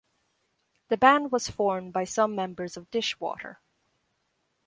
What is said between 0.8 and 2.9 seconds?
The band was formed by some members of